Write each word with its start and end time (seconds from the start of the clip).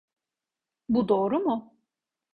Bu 0.89 1.07
doğru 1.07 1.39
mu? 1.45 1.73